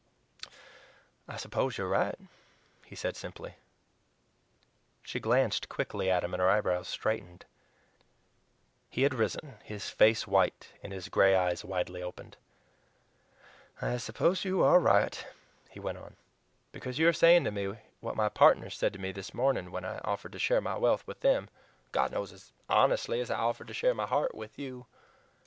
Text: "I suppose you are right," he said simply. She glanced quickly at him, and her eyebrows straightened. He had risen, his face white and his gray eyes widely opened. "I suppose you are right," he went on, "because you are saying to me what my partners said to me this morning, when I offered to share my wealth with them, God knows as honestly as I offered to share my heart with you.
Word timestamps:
"I 1.27 1.37
suppose 1.37 1.77
you 1.77 1.85
are 1.85 1.87
right," 1.87 2.19
he 2.85 2.95
said 2.95 3.15
simply. 3.15 3.57
She 5.03 5.19
glanced 5.19 5.69
quickly 5.69 6.09
at 6.09 6.23
him, 6.23 6.33
and 6.33 6.41
her 6.41 6.49
eyebrows 6.49 6.87
straightened. 6.87 7.45
He 8.89 9.03
had 9.03 9.13
risen, 9.13 9.59
his 9.61 9.91
face 9.91 10.25
white 10.25 10.71
and 10.81 10.91
his 10.91 11.07
gray 11.07 11.35
eyes 11.35 11.63
widely 11.63 12.01
opened. 12.01 12.35
"I 13.79 13.97
suppose 13.97 14.43
you 14.43 14.63
are 14.63 14.79
right," 14.79 15.23
he 15.69 15.79
went 15.79 15.99
on, 15.99 16.15
"because 16.71 16.97
you 16.97 17.07
are 17.07 17.13
saying 17.13 17.43
to 17.43 17.51
me 17.51 17.67
what 17.99 18.15
my 18.15 18.27
partners 18.27 18.75
said 18.75 18.93
to 18.93 18.99
me 18.99 19.11
this 19.11 19.35
morning, 19.35 19.69
when 19.69 19.85
I 19.85 19.99
offered 19.99 20.31
to 20.31 20.39
share 20.39 20.61
my 20.61 20.77
wealth 20.79 21.05
with 21.05 21.19
them, 21.19 21.47
God 21.91 22.11
knows 22.11 22.33
as 22.33 22.53
honestly 22.67 23.19
as 23.21 23.29
I 23.29 23.37
offered 23.37 23.67
to 23.67 23.73
share 23.75 23.93
my 23.93 24.07
heart 24.07 24.33
with 24.33 24.57
you. 24.57 24.87